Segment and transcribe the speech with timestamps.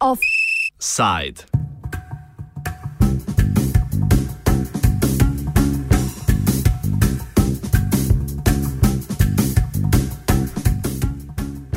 [0.00, 1.44] Offside.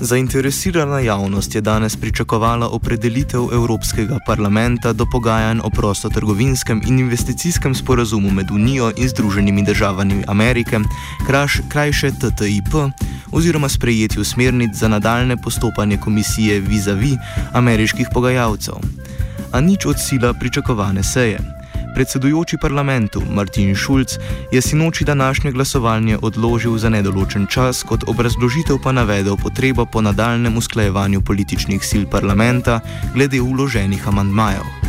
[0.00, 8.30] Zainteresirana javnost je danes pričakovala opredelitev Evropskega parlamenta do pogajanj o prostotrgovinskem in investicijskem sporazumu
[8.30, 10.80] med Unijo in Združenimi državami Amerike,
[11.26, 12.74] kraš, krajše TTIP,
[13.32, 17.16] oziroma sprejetju smernic za nadaljne postopanje komisije vizavi
[17.52, 18.74] ameriških pogajalcev.
[19.52, 21.55] A nič od sila pričakovane seje.
[21.96, 24.18] Predsedujoči parlamentu Martin Šulc
[24.52, 30.56] je sinoči današnje glasovanje odložil za nedoločen čas, kot obrazložitev pa navedel potrebo po nadaljem
[30.56, 32.80] usklajevanju političnih sil parlamenta
[33.14, 34.85] glede uloženih amandmajev.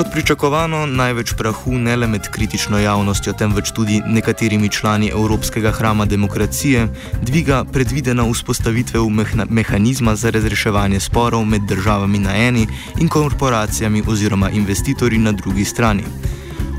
[0.00, 6.06] Kot pričakovano, največ prahu ne le med kritično javnostjo, temveč tudi nekaterimi člani Evropskega hrama
[6.08, 6.86] demokracije
[7.22, 9.04] dviga predvidena vzpostavitev
[9.48, 12.66] mehanizma za razreševanje sporov med državami na eni
[13.00, 16.04] in korporacijami oziroma investitorji na drugi strani.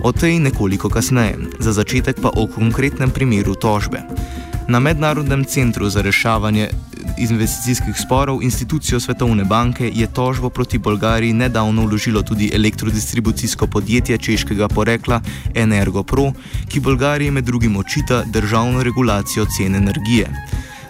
[0.03, 4.01] O tej nekoliko kasneje, za začetek pa o konkretnem primeru tožbe.
[4.67, 6.69] Na Mednarodnem centru za reševanje
[7.17, 14.67] investicijskih sporov institucijo Svetovne banke je tožbo proti Bolgariji nedavno vložilo tudi elektrodistribucijsko podjetje češkega
[14.67, 15.21] porekla
[15.55, 16.31] Energopro,
[16.69, 20.27] ki Bolgariji med drugim očita državno regulacijo cen energije.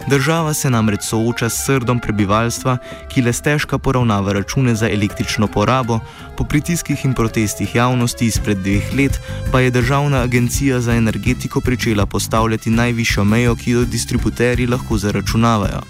[0.08, 2.78] Država se namreč sooča s srdom prebivalstva,
[3.14, 6.00] ki le stežka poravnava račune za električno porabo,
[6.38, 9.20] po pritiskih in protestih javnosti izpred dveh let
[9.52, 15.82] pa je Državna agencija za energetiko pričela postavljati najvišjo mejo, ki jo distributerji lahko zaračunavajo.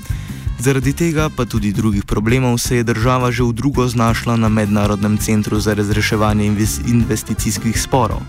[0.62, 5.18] Zaradi tega, pa tudi drugih problemov, se je država že v drugo znašla na Mednarodnem
[5.18, 6.46] centru za razreševanje
[6.86, 8.22] investicijskih sporov.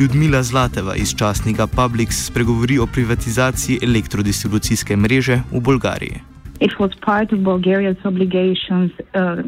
[0.00, 6.16] Ljudmila Zlateva iz časnika Publix spregovori o privatizaciji elektrodistribucijske mreže v Bolgariji.
[6.60, 9.44] It was part of Bulgaria's obligations uh,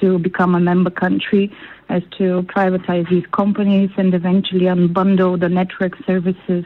[0.00, 1.52] to become a member country
[1.88, 6.64] as to privatize these companies and eventually unbundle the network services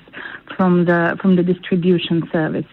[0.57, 2.67] from the from the distribution service.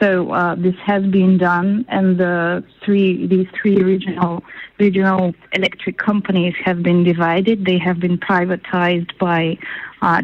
[0.00, 4.44] So uh, this has been done, and the three these three regional
[4.78, 7.64] regional electric companies have been divided.
[7.64, 9.58] They have been privatized by
[10.02, 10.22] uh,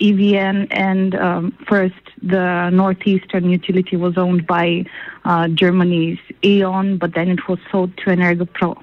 [0.00, 4.84] EVN, and um, first the northeastern utility was owned by
[5.24, 8.82] uh, Germany's E.ON, but then it was sold to Energopro.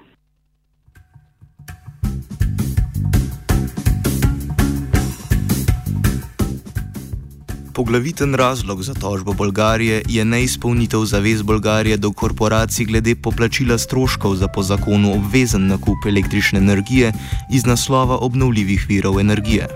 [7.84, 14.48] Poglaviten razlog za tožbo Bolgarije je neizpolnitev zavez Bolgarije do korporacij glede poplačila stroškov za
[14.48, 17.12] po zakonu obvezen nakup električne energije
[17.52, 19.68] iz naslova obnovljivih virov energije.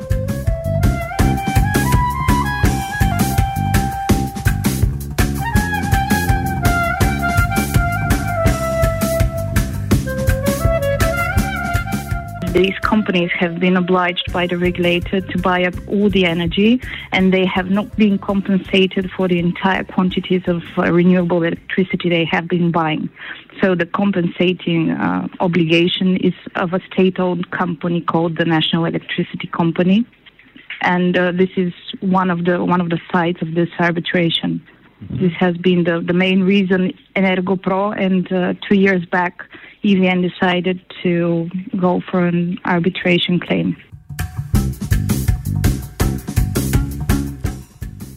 [12.57, 16.81] These companies have been obliged by the regulator to buy up all the energy
[17.11, 22.25] and they have not been compensated for the entire quantities of uh, renewable electricity they
[22.25, 23.09] have been buying.
[23.61, 30.03] So the compensating uh, obligation is of a state-owned company called the National Electricity Company.
[30.81, 34.65] And uh, this is one of the one of the sides of this arbitration.
[35.01, 39.43] This has been the, the main reason Energopro and uh, two years back
[39.83, 41.49] EVN decided to
[41.79, 43.77] go for an arbitration claim.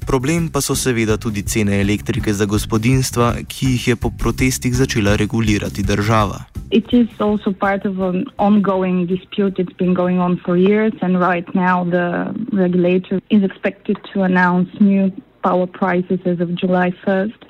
[0.06, 5.14] Problem pa so seveda tudi cene elektrike za gospodinstva, ki jih je po protestih začela
[5.16, 6.50] regulirati država.
[6.70, 9.62] It is also part of an ongoing dispute.
[9.62, 14.68] It's been going on for years, and right now the regulator is expected to announce
[14.80, 15.12] new
[15.42, 17.42] power prices as of July 1st.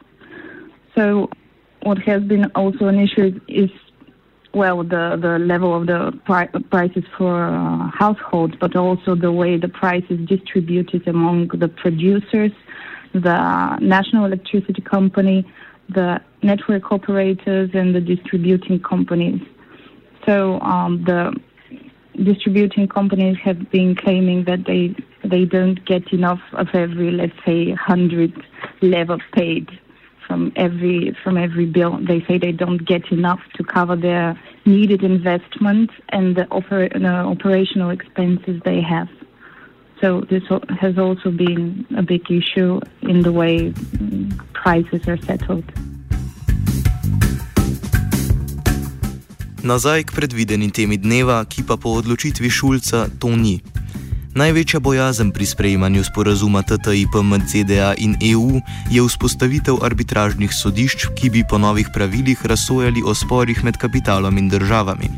[0.94, 1.30] So,
[1.82, 3.70] what has been also an issue is
[4.52, 9.56] well, the, the level of the pri- prices for uh, households, but also the way
[9.56, 12.50] the price is distributed among the producers,
[13.12, 15.46] the national electricity company,
[15.88, 19.40] the network operators, and the distributing companies.
[20.26, 21.38] So um, the
[22.24, 27.72] distributing companies have been claiming that they they don't get enough of every, let's say,
[27.72, 28.32] hundred
[28.82, 29.68] level paid
[30.26, 31.98] from every from every bill.
[32.00, 37.28] They say they don't get enough to cover their needed investment and the oper- uh,
[37.28, 39.08] operational expenses they have.
[40.00, 40.44] So this
[40.80, 43.74] has also been a big issue in the way
[44.54, 45.64] prices are settled.
[49.60, 53.60] Nazaj k predvideni temi dneva, ki pa po odločitvi Šulca to ni.
[54.30, 61.30] Največja bojazen pri sprejemanju sporazuma TTIP med ZDA in EU je vzpostavitev arbitražnih sodišč, ki
[61.30, 65.10] bi po novih pravilih razsojali o sporih med kapitalom in državami.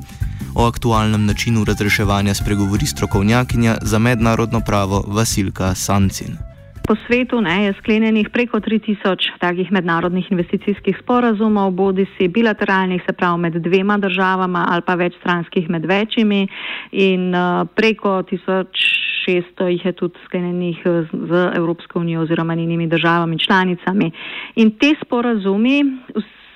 [0.54, 6.51] O aktualnem načinu razreševanja spregovori strokovnjakinja za mednarodno pravo Vasilka Sancin.
[6.92, 13.12] Po svetu ne, je sklenjenih preko 3000 takih mednarodnih investicijskih sporazumov, bodi si bilateralnih, se
[13.12, 16.48] pravi med dvema državama ali pa večstranskih med večjimi
[16.92, 24.10] in uh, preko 1600 jih je tudi sklenjenih z Evropsko unijo oziroma njenimi državami članicami.
[24.54, 25.82] In te sporazumi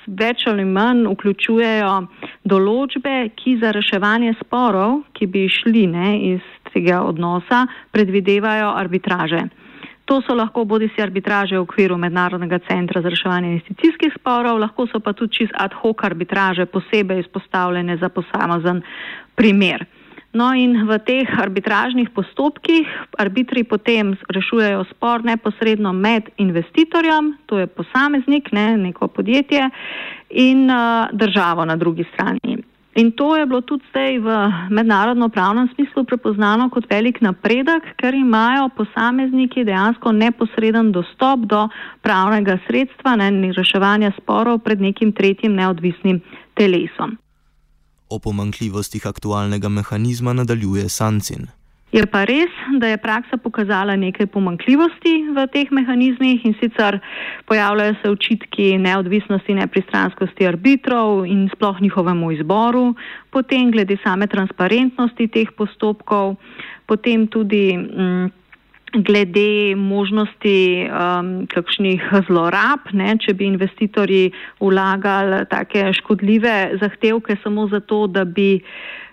[0.06, 1.94] več ali manj vključujejo
[2.44, 9.48] določbe, ki za reševanje sporov, ki bi šli ne, iz tega odnosa, predvidevajo arbitraže.
[10.06, 14.86] To so lahko bodi si arbitraže v okviru Mednarodnega centra za reševanje investicijskih sporov, lahko
[14.86, 18.82] so pa tudi čist ad hoc arbitraže posebej izpostavljene za posamezen
[19.34, 19.86] primer.
[20.36, 22.86] No in v teh arbitražnih postopkih
[23.18, 29.70] arbitri potem rešujejo spor neposredno med investitorjem, to je posameznik, ne, neko podjetje,
[30.30, 32.65] in uh, državo na drugi strani.
[32.96, 34.28] In to je bilo tudi zdaj v
[34.72, 41.68] mednarodno pravnem smislu prepoznano kot velik napredek, ker imajo posamezniki dejansko neposreden dostop do
[42.00, 46.22] pravnega sredstva in reševanja sporov pred nekim tretjim neodvisnim
[46.56, 47.20] telesom.
[48.08, 51.52] O pomankljivostih aktualnega mehanizma nadaljuje Sancin.
[51.96, 56.98] Je pa res, da je praksa pokazala nekaj pomankljivosti v teh mehanizmih in sicer
[57.48, 62.90] pojavljajo se očitki neodvisnosti, nepristranskosti arbitrov in sploh njihovemu izboru,
[63.32, 66.36] potem glede same transparentnosti teh postopkov,
[66.84, 68.28] potem tudi mm,
[69.00, 78.04] glede možnosti um, kakšnih zlorab, ne, če bi investitorji vlagali take škodljive zahtevke samo zato,
[78.06, 79.05] da bi Eh,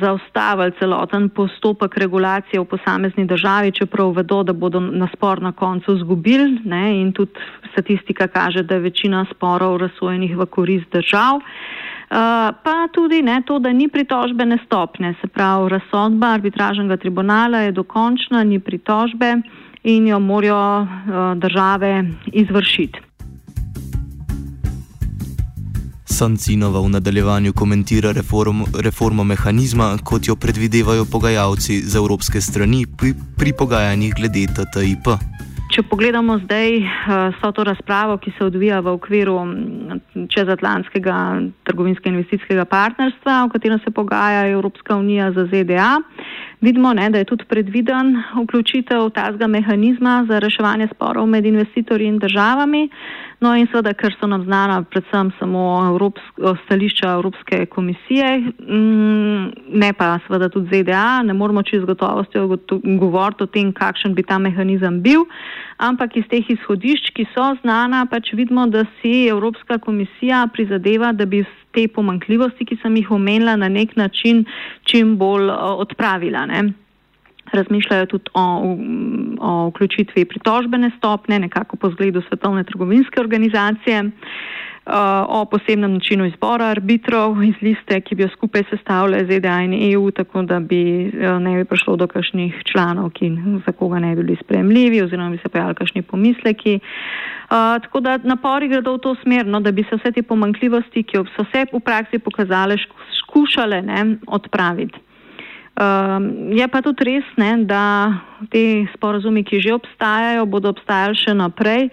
[0.00, 5.96] zaustavili celoten postopek regulacije v posamezni državi, čeprav vedo, da bodo na spor na koncu
[5.96, 7.32] zgubili ne, in tudi
[7.72, 11.36] statistika kaže, da je večina sporov razsojenih v korist držav.
[11.36, 12.16] Uh,
[12.64, 18.44] pa tudi ne, to, da ni pritožbene stopne, se pravi, razsodba arbitražnega tribunala je dokončna,
[18.44, 19.36] ni pritožbe
[19.82, 20.88] in jo morajo uh,
[21.38, 23.09] države izvršiti.
[26.20, 33.14] Sancinova v nadaljevanju komentira reform, reformo mehanizma, kot jo predvidevajo pogajalci z evropske strani pri,
[33.36, 35.08] pri pogajanjih glede TTIP.
[35.70, 39.36] Če pogledamo zdaj vso uh, to razpravo, ki se odvija v okviru
[40.34, 41.14] čezatlantskega
[41.68, 45.92] trgovinskega investicijskega partnerstva, v katerem se pogaja Evropska unija za ZDA,
[46.60, 52.18] vidimo, ne, da je tudi predviden vključitev tazga mehanizma za reševanje sporov med investitorji in
[52.18, 52.88] državami.
[53.40, 58.52] No in seveda, ker so nam znana predvsem samo Evropsko, stališča Evropske komisije,
[59.84, 62.58] ne pa seveda tudi ZDA, ne moramo čisto z gotovostjo
[63.00, 65.24] govoriti o tem, kakšen bi ta mehanizem bil,
[65.78, 71.26] ampak iz teh izhodišč, ki so znana, pač vidimo, da si Evropska komisija prizadeva, da
[71.26, 74.44] bi te pomankljivosti, ki sem jih omenila, na nek način
[74.84, 76.46] čim bolj odpravila.
[76.46, 76.70] Ne
[77.50, 78.42] razmišljajo tudi o,
[79.42, 84.69] o vključitvi pritožbene stopne, nekako po zgledu Svetovne trgovinske organizacije, uh,
[85.28, 90.10] o posebnem načinu izbora arbitrov iz liste, ki bi jo skupaj sestavljali ZDA in EU,
[90.10, 93.30] tako da bi uh, ne bi prišlo do kakšnih članov, ki
[93.66, 96.78] za koga ne bi bili spremljivi oziroma bi se pojavili kakšni pomisleki.
[97.50, 101.02] Uh, tako da napori gredo v to smer, no, da bi se vse te pomankljivosti,
[101.02, 102.76] ki so se v praksi pokazale,
[103.22, 104.98] skušale ne, odpraviti.
[105.80, 108.20] Um, je pa tudi res, ne, da
[108.52, 111.88] te sporozumi, ki že obstajajo, bodo obstajali še naprej.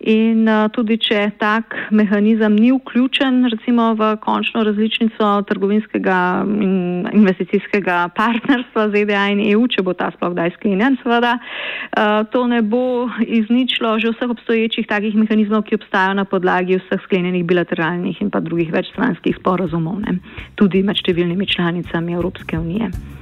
[0.00, 8.08] In uh, tudi, če tak mehanizem ni vključen, recimo v končno različnico trgovinskega in investicijskega
[8.16, 13.10] partnerstva ZDA in EU, če bo ta sploh kdaj sklenjen, seveda, uh, to ne bo
[13.20, 18.40] izničilo že vseh obstoječih takih mehanizmov, ki obstajajo na podlagi vseh sklenjenih bilateralnih in pa
[18.40, 20.16] drugih večstranskih sporozumov, ne,
[20.56, 23.19] tudi med številnimi članicami Evropske unije.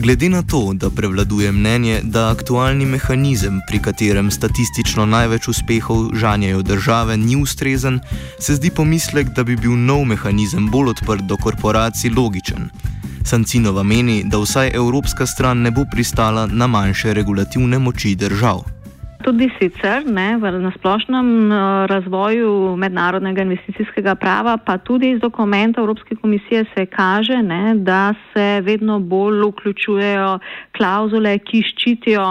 [0.00, 6.62] Glede na to, da prevladuje mnenje, da aktualni mehanizem, pri katerem statistično največ uspehov žanjajo
[6.62, 8.00] države, ni ustrezen,
[8.38, 12.70] se zdi pomislek, da bi bil nov mehanizem bolj odprt do korporacij logičen.
[13.24, 18.77] Sancinova meni, da vsaj evropska stran ne bo pristala na manjše regulativne moči držav.
[19.28, 26.16] Tudi sicer ne, v nasplošnem uh, razvoju mednarodnega investicijskega prava, pa tudi iz dokumenta Evropske
[26.16, 30.38] komisije se kaže, ne, da se vedno bolj vključujejo
[30.72, 32.24] klauzule, ki ščitijo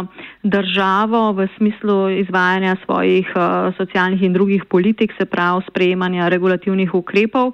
[0.44, 7.54] državo v smislu izvajanja svojih uh, socialnih in drugih politik, se pravi sprejemanja regulativnih ukrepov,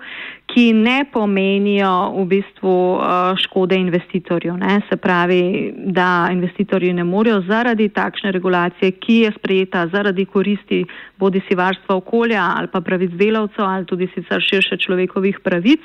[0.54, 4.56] ki ne pomenijo v bistvu uh, škode investitorju.
[4.58, 4.80] Ne?
[4.90, 10.84] Se pravi, da investitorji ne morejo zaradi takšne regulacije, ki je sprejeta zaradi koristi
[11.20, 15.82] bodi si varstva okolja ali pa pravic delavcev ali tudi sicer širše človekovih pravic,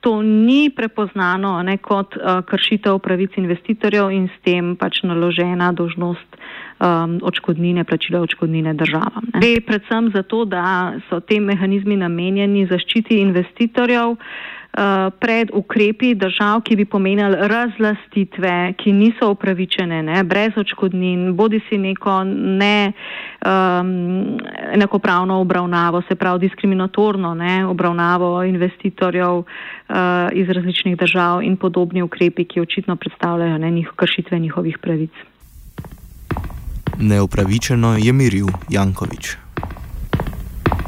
[0.00, 6.36] to ni prepoznano ne, kot uh, kršitev pravic investitorjev in s tem pač naložena dožnost
[6.36, 9.32] um, očkodnine, plačila očkodnine državam.
[9.34, 14.28] Gre predvsem zato, da so te mehanizmi namenjeni zaščiti investitorjev uh,
[15.20, 21.78] pred ukrepi držav, ki bi pomenili razlastitve, ki niso upravičene, ne, brez očkodnin, bodi si
[21.78, 22.92] neko ne,
[23.40, 24.38] um,
[24.72, 29.46] enakopravno obravnavo, se pravi diskriminatorno ne, obravnavo investitorjev uh,
[30.32, 35.10] iz različnih držav in podobni ukrepi, ki očitno predstavljajo ne, njih, kršitve njihovih pravic
[36.98, 39.45] neupravičeno je miril Jankovič.